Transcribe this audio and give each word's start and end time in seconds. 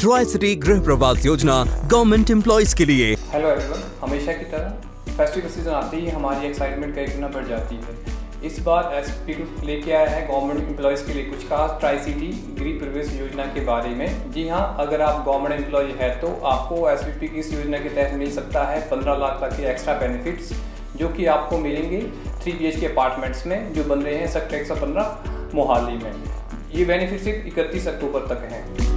Tri 0.00 0.24
city 0.24 0.54
गृह 0.56 0.80
प्रवास 0.82 1.24
योजना 1.26 1.54
गवर्नमेंट 1.84 2.30
एम्प्लॉयज़ 2.30 2.74
के 2.76 2.84
लिए। 2.84 3.14
हेलो 3.32 3.48
एवरीवन 3.48 3.82
हमेशा 4.00 4.32
की 4.32 4.44
तरह 4.52 5.14
फेस्टिवल 5.16 5.48
सीज़न 5.48 5.70
आते 5.72 5.96
ही 5.96 6.08
हमारी 6.10 6.46
एक्साइटमेंट 6.46 6.94
कई 6.94 7.06
गुना 7.06 7.28
बढ़ 7.28 7.46
जाती 7.48 7.76
है। 7.76 8.12
इस 8.46 8.58
बार 8.60 8.94
एस 8.94 9.10
पी 9.26 9.34
लेके 9.66 9.92
आया 9.92 10.08
है 10.10 10.26
गवर्नमेंट 10.28 10.68
एम्प्लॉयज़ 10.68 11.04
के 11.06 11.14
लिए 11.14 11.24
कुछ 11.24 11.44
खास 11.48 11.78
ट्राई 11.80 11.98
सिटी 11.98 12.28
गृह 12.58 12.78
प्रवेश 12.78 13.12
योजना 13.20 13.44
के 13.54 13.64
बारे 13.64 13.90
में। 13.90 14.32
जी 14.32 14.48
हाँ 14.48 14.64
अगर 14.80 15.02
आप 15.02 15.24
गवर्नमेंट 15.26 15.60
एम्प्लॉय 15.60 15.92
है 16.00 16.10
तो 16.20 16.34
आपको 16.46 16.88
एसवीपी 16.90 17.28
की 17.28 17.40
इस 17.40 17.52
योजना 17.52 17.78
के 17.78 17.88
तहत 17.90 18.18
मिल 18.18 18.30
सकता 18.30 18.64
है 18.64 18.80
पंद्रह 18.90 19.18
लाख 19.18 19.40
तक 19.42 19.56
के 19.56 19.70
एक्स्ट्रा 19.70 19.94
बेनिफिट्स 19.98 20.52
जो 20.96 21.08
कि 21.08 21.26
आपको 21.26 21.58
मिलेंगे 21.58 22.00
थ्री 22.42 22.52
बी 22.52 22.70
के 22.70 22.86
अपार्टमेंट्स 22.86 23.46
में, 23.46 23.72
जो 23.72 23.84
बन 23.84 24.02
रहे 24.02 24.14
हैं 24.14 24.32
सेक्टर 24.32 24.56
एक 24.56 24.66
सौ 24.66 24.74
पंद्रह 24.76 25.52
मोहाली 25.54 25.96
में। 26.04 26.12
ये 26.74 26.84
बेनिफिट 26.84 27.20
सिर्फ़ 27.20 27.46
इकतीस 27.48 27.86
अक्टूबर 27.88 28.34
तक 28.34 28.48
हैं। 28.52 28.93